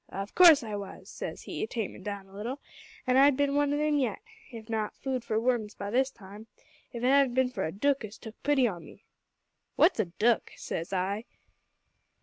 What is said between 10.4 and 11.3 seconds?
says I.